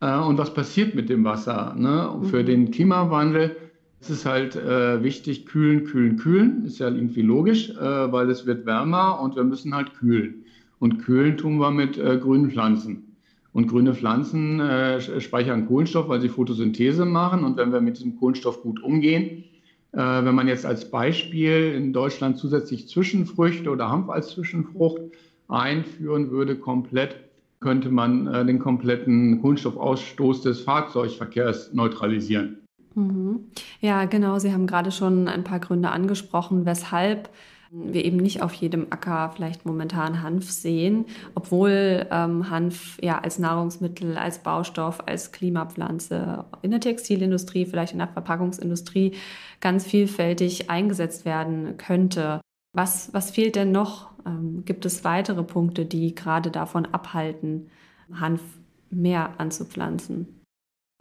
[0.00, 1.74] Äh, und was passiert mit dem Wasser?
[1.76, 2.20] Ne?
[2.24, 2.46] Für mhm.
[2.46, 3.56] den Klimawandel
[4.00, 6.64] ist es halt äh, wichtig, kühlen, kühlen, kühlen.
[6.64, 10.39] Ist ja irgendwie logisch, weil es wird wärmer und wir müssen halt kühlen.
[10.80, 13.16] Und kühlen tun wir mit äh, grünen Pflanzen.
[13.52, 17.44] Und grüne Pflanzen äh, speichern Kohlenstoff, weil sie Photosynthese machen.
[17.44, 19.44] Und wenn wir mit diesem Kohlenstoff gut umgehen,
[19.92, 25.02] äh, wenn man jetzt als Beispiel in Deutschland zusätzlich Zwischenfrüchte oder Hanf als Zwischenfrucht
[25.48, 27.16] einführen würde, komplett,
[27.60, 32.58] könnte man äh, den kompletten Kohlenstoffausstoß des Fahrzeugverkehrs neutralisieren.
[32.94, 33.40] Mhm.
[33.80, 34.38] Ja, genau.
[34.38, 37.28] Sie haben gerade schon ein paar Gründe angesprochen, weshalb
[37.70, 43.38] wir eben nicht auf jedem Acker vielleicht momentan Hanf sehen, obwohl ähm, Hanf ja als
[43.38, 49.14] Nahrungsmittel, als Baustoff, als Klimapflanze in der Textilindustrie, vielleicht in der Verpackungsindustrie
[49.60, 52.40] ganz vielfältig eingesetzt werden könnte.
[52.72, 54.10] Was, was fehlt denn noch?
[54.26, 57.68] Ähm, gibt es weitere Punkte, die gerade davon abhalten,
[58.12, 58.42] Hanf
[58.90, 60.40] mehr anzupflanzen?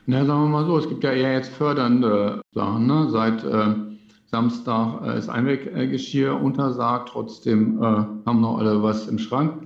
[0.05, 2.88] Na, sagen wir mal so, es gibt ja eher jetzt fördernde Sachen.
[2.88, 3.10] Ne?
[3.10, 3.75] Seit äh,
[4.31, 9.63] Samstag äh, ist Einweggeschirr untersagt, trotzdem äh, haben noch alle was im Schrank.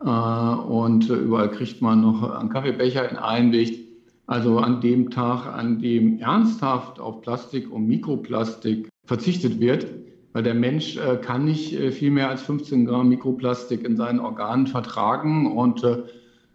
[0.00, 3.88] Äh, und überall kriegt man noch einen Kaffeebecher in Einweg.
[4.26, 9.86] Also an dem Tag, an dem ernsthaft auf Plastik und Mikroplastik verzichtet wird,
[10.32, 14.20] weil der Mensch äh, kann nicht äh, viel mehr als 15 Gramm Mikroplastik in seinen
[14.20, 16.02] Organen vertragen und äh,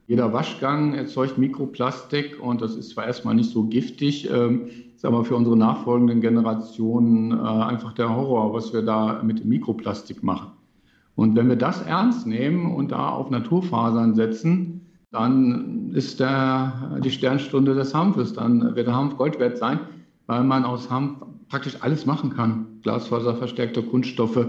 [0.08, 5.24] jeder Waschgang erzeugt Mikroplastik und das ist zwar erstmal nicht so giftig, ähm, ist aber
[5.24, 10.52] für unsere nachfolgenden Generationen äh, einfach der Horror, was wir da mit dem Mikroplastik machen.
[11.16, 17.12] Und wenn wir das ernst nehmen und da auf Naturfasern setzen, dann ist der, die
[17.12, 19.80] Sternstunde des Hanfes, dann wird der Hanf Gold wert sein,
[20.26, 22.66] weil man aus Hanf praktisch alles machen kann.
[22.82, 24.48] Glasfaser, verstärkte Kunststoffe.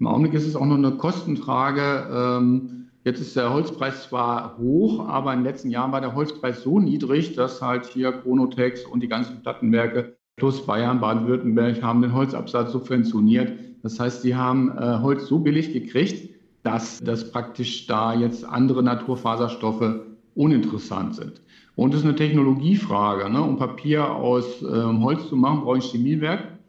[0.00, 2.08] Im Augenblick ist es auch noch eine Kostenfrage.
[2.12, 6.62] Ähm, Jetzt ist der Holzpreis zwar hoch, aber in den letzten Jahren war der Holzpreis
[6.62, 12.12] so niedrig, dass halt hier Chronotex und die ganzen Plattenwerke plus Bayern, Baden-Württemberg haben den
[12.12, 13.52] Holzabsatz subventioniert.
[13.82, 18.82] Das heißt, sie haben äh, Holz so billig gekriegt, dass das praktisch da jetzt andere
[18.82, 20.00] Naturfaserstoffe
[20.34, 21.40] uninteressant sind.
[21.76, 23.30] Und es ist eine Technologiefrage.
[23.30, 23.42] Ne?
[23.42, 26.59] Um Papier aus ähm, Holz zu machen, brauche ich ein Chemiewerk.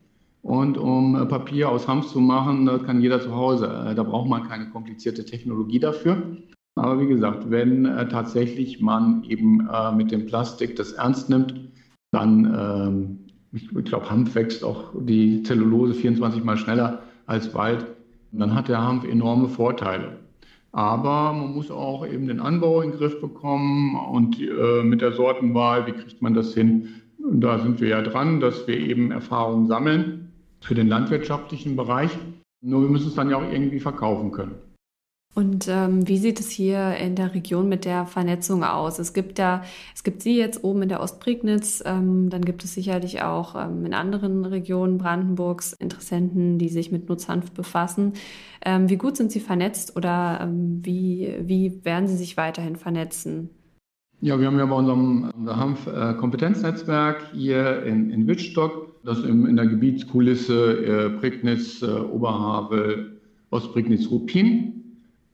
[0.42, 3.68] Und um äh, Papier aus Hanf zu machen, das kann jeder zu Hause.
[3.68, 6.38] Äh, da braucht man keine komplizierte Technologie dafür.
[6.76, 11.54] Aber wie gesagt, wenn äh, tatsächlich man eben mit dem Plastik das ernst nimmt,
[12.12, 13.20] dann, ähm,
[13.52, 17.86] ich, glaube, Hanf wächst auch die Zellulose 24 mal schneller als Wald.
[18.32, 20.20] Dann hat der Hanf enorme Vorteile.
[20.72, 24.38] Aber man muss auch eben den Anbau in den Griff bekommen und
[24.86, 26.88] mit der Sortenwahl, wie kriegt man das hin?
[27.34, 30.21] Da sind wir ja dran, dass wir eben Erfahrungen sammeln
[30.62, 32.12] für den landwirtschaftlichen Bereich.
[32.64, 34.56] Nur wir müssen es dann ja auch irgendwie verkaufen können.
[35.34, 39.00] Und ähm, wie sieht es hier in der Region mit der Vernetzung aus?
[39.00, 39.64] Es gibt ja,
[39.96, 43.86] es gibt Sie jetzt oben in der Ostprignitz, ähm, dann gibt es sicherlich auch ähm,
[43.86, 48.14] in anderen Regionen Brandenburgs Interessenten, die sich mit Nutzhanf befassen.
[48.66, 53.50] Ähm, wie gut sind Sie vernetzt oder ähm, wie, wie werden Sie sich weiterhin vernetzen?
[54.20, 60.86] Ja, wir haben ja bei unserem Hanf-Kompetenznetzwerk hier in, in Wittstock, das in der Gebietskulisse
[60.86, 64.84] äh, Prignitz-Oberhavel, äh, Ostprignitz-Ruppin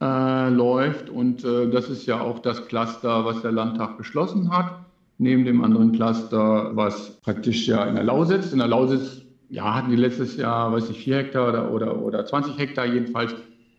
[0.01, 1.09] äh, läuft.
[1.09, 4.79] Und das ist ja auch das Cluster, was der Landtag beschlossen hat,
[5.17, 8.51] neben dem anderen Cluster, was praktisch ja in der Lausitz.
[8.51, 12.25] In der Lausitz ja, hatten die letztes Jahr, weiß ich, vier Hektar oder, oder, oder
[12.25, 13.35] 20 Hektar jedenfalls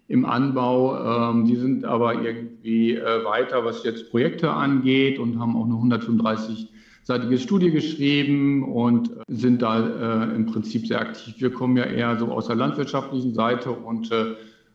[0.06, 1.30] im Anbau.
[1.30, 6.68] Ähm, die sind aber irgendwie weiter, was jetzt Projekte angeht und haben auch nur 135
[7.08, 11.36] seitige Studie geschrieben und äh, sind da äh, im Prinzip sehr aktiv.
[11.38, 14.34] Wir kommen ja eher so aus der landwirtschaftlichen Seite und äh,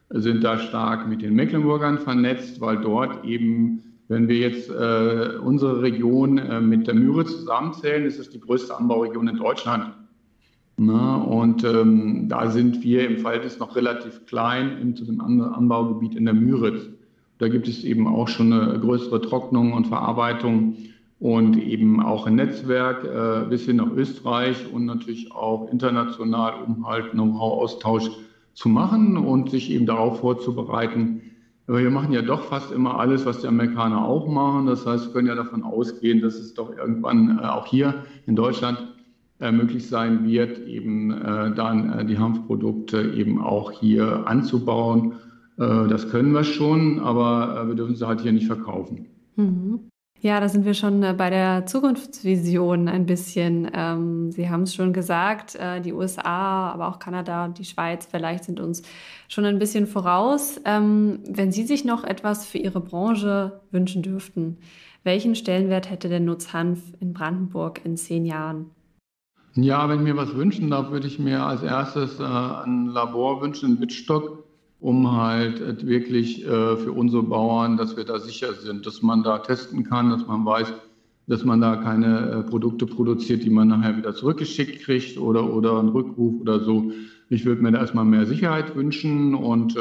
[0.09, 5.83] sind da stark mit den Mecklenburgern vernetzt, weil dort eben, wenn wir jetzt äh, unsere
[5.83, 9.93] Region äh, mit der Müritz zusammenzählen, ist es die größte Anbauregion in Deutschland.
[10.77, 16.15] Na, und ähm, da sind wir im Verhältnis noch relativ klein im, zu dem Anbaugebiet
[16.15, 16.89] in der Müritz.
[17.37, 20.77] Da gibt es eben auch schon eine größere Trocknung und Verarbeitung
[21.23, 26.85] und eben auch ein Netzwerk äh, bis hin nach Österreich und natürlich auch international, um
[26.85, 28.11] halt Know-how-Austausch
[28.53, 31.21] zu machen und sich eben darauf vorzubereiten.
[31.65, 34.65] Aber wir machen ja doch fast immer alles, was die Amerikaner auch machen.
[34.65, 38.35] Das heißt, wir können ja davon ausgehen, dass es doch irgendwann äh, auch hier in
[38.35, 38.85] Deutschland
[39.39, 45.13] äh, möglich sein wird, eben äh, dann äh, die Hanfprodukte eben auch hier anzubauen.
[45.57, 49.05] Äh, das können wir schon, aber äh, wir dürfen sie halt hier nicht verkaufen.
[49.37, 49.79] Mhm.
[50.23, 53.69] Ja, da sind wir schon äh, bei der Zukunftsvision ein bisschen.
[53.73, 58.07] Ähm, Sie haben es schon gesagt, äh, die USA, aber auch Kanada und die Schweiz
[58.09, 58.83] vielleicht sind uns
[59.27, 60.61] schon ein bisschen voraus.
[60.63, 64.59] Ähm, wenn Sie sich noch etwas für Ihre Branche wünschen dürften,
[65.03, 68.69] welchen Stellenwert hätte der Nutzhanf in Brandenburg in zehn Jahren?
[69.55, 73.41] Ja, wenn ich mir was wünschen darf, würde ich mir als erstes äh, ein Labor
[73.41, 74.45] wünschen in Wittstock,
[74.83, 79.23] um halt äh, wirklich äh, für unsere Bauern, dass wir da sicher sind, dass man
[79.23, 80.73] da testen kann, dass man weiß,
[81.27, 85.79] dass man da keine äh, Produkte produziert, die man nachher wieder zurückgeschickt kriegt oder, oder
[85.79, 86.91] einen Rückruf oder so.
[87.29, 89.75] Ich würde mir da erstmal mehr Sicherheit wünschen und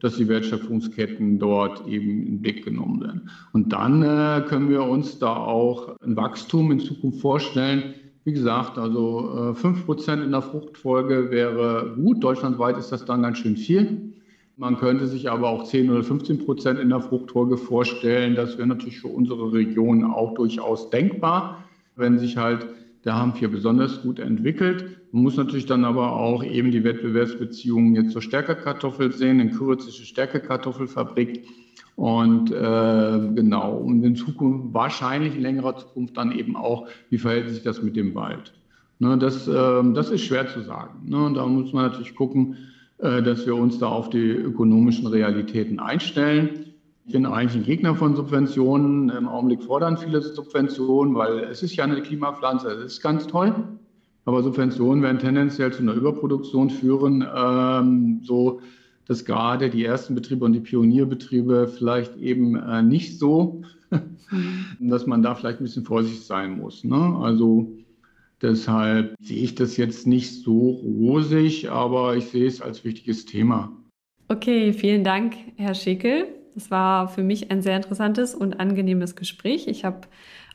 [0.00, 3.30] dass die Wertschöpfungsketten dort eben in Blick genommen werden.
[3.52, 7.94] Und dann äh, können wir uns da auch ein Wachstum in Zukunft vorstellen.
[8.24, 12.22] Wie gesagt, also äh, 5% in der Fruchtfolge wäre gut.
[12.22, 14.13] Deutschlandweit ist das dann ganz schön viel.
[14.56, 18.36] Man könnte sich aber auch 10 oder 15 Prozent in der Fruchtfolge vorstellen.
[18.36, 21.64] Das wäre natürlich für unsere Region auch durchaus denkbar,
[21.96, 22.66] wenn sich halt
[23.04, 24.84] der Hanf hier besonders gut entwickelt.
[25.10, 30.04] Man muss natürlich dann aber auch eben die Wettbewerbsbeziehungen jetzt zur Stärkekartoffel sehen, in kürzliche
[30.04, 31.46] Stärkekartoffelfabrik.
[31.96, 37.50] Und äh, genau, und in Zukunft, wahrscheinlich in längerer Zukunft dann eben auch, wie verhält
[37.50, 38.52] sich das mit dem Wald?
[39.00, 41.08] Ne, das, äh, das ist schwer zu sagen.
[41.08, 41.24] Ne?
[41.24, 42.56] Und da muss man natürlich gucken,
[42.98, 46.74] dass wir uns da auf die ökonomischen Realitäten einstellen.
[47.06, 49.10] Ich bin eigentlich ein Gegner von Subventionen.
[49.10, 53.54] Im Augenblick fordern viele Subventionen, weil es ist ja eine Klimapflanze, es ist ganz toll.
[54.24, 58.60] Aber Subventionen werden tendenziell zu einer Überproduktion führen, ähm, so
[59.06, 63.62] dass gerade die ersten Betriebe und die Pionierbetriebe vielleicht eben äh, nicht so,
[64.30, 64.88] mhm.
[64.88, 66.84] dass man da vielleicht ein bisschen vorsichtig sein muss.
[66.84, 67.18] Ne?
[67.20, 67.70] Also
[68.44, 73.72] Deshalb sehe ich das jetzt nicht so rosig, aber ich sehe es als wichtiges Thema.
[74.28, 76.26] Okay, vielen Dank, Herr Schickel.
[76.52, 79.66] Das war für mich ein sehr interessantes und angenehmes Gespräch.
[79.66, 80.02] Ich habe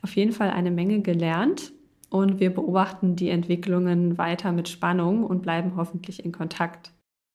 [0.03, 1.73] auf jeden Fall eine Menge gelernt
[2.11, 6.91] und wir beobachten die Entwicklungen weiter mit Spannung und bleiben hoffentlich in Kontakt.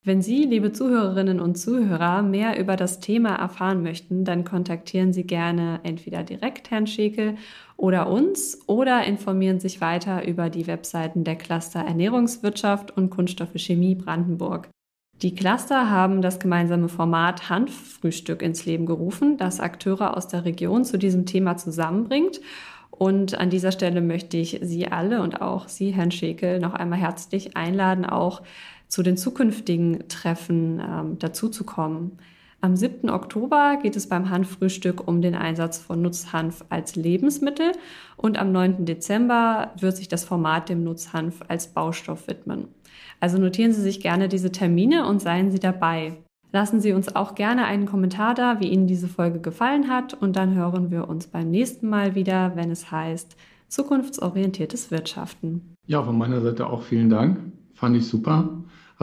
[0.07, 5.25] Wenn Sie, liebe Zuhörerinnen und Zuhörer, mehr über das Thema erfahren möchten, dann kontaktieren Sie
[5.25, 7.37] gerne entweder direkt Herrn Schekel
[7.79, 13.95] oder uns oder informieren sich weiter über die Webseiten der Cluster Ernährungswirtschaft und Kunststoffe Chemie
[13.95, 14.69] Brandenburg.
[15.23, 20.85] Die Cluster haben das gemeinsame Format Hanffrühstück ins Leben gerufen, das Akteure aus der Region
[20.85, 22.43] zu diesem Thema zusammenbringt.
[22.91, 26.99] Und an dieser Stelle möchte ich Sie alle und auch Sie, Herrn Schekel, noch einmal
[26.99, 28.43] herzlich einladen, auch
[28.89, 32.19] zu den zukünftigen Treffen ähm, dazuzukommen.
[32.61, 33.11] Am 7.
[33.11, 37.73] Oktober geht es beim Hanffrühstück um den Einsatz von Nutzhanf als Lebensmittel
[38.17, 38.87] und am 9.
[38.87, 42.69] Dezember wird sich das Format dem Nutzhanf als Baustoff widmen.
[43.21, 46.17] Also notieren Sie sich gerne diese Termine und seien Sie dabei.
[46.53, 50.37] Lassen Sie uns auch gerne einen Kommentar da, wie Ihnen diese Folge gefallen hat und
[50.37, 53.37] dann hören wir uns beim nächsten Mal wieder, wenn es heißt
[53.69, 55.75] zukunftsorientiertes Wirtschaften.
[55.87, 57.41] Ja, von meiner Seite auch vielen Dank.
[57.75, 58.49] Fand ich super.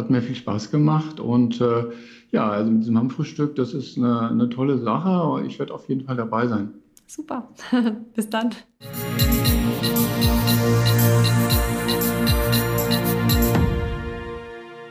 [0.01, 1.91] Hat mir viel Spaß gemacht und äh,
[2.31, 5.45] ja, also mit diesem Hammfrühstück, das ist eine, eine tolle Sache.
[5.45, 6.73] Ich werde auf jeden Fall dabei sein.
[7.05, 7.49] Super.
[8.15, 8.49] Bis dann.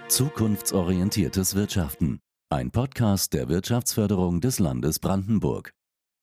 [0.07, 2.21] Zukunftsorientiertes Wirtschaften.
[2.49, 5.73] Ein Podcast der Wirtschaftsförderung des Landes Brandenburg.